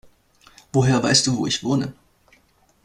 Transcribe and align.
Woher 0.73 1.03
weißt 1.03 1.27
du, 1.27 1.37
wo 1.37 1.45
ich 1.45 1.63
wohne? 1.63 1.93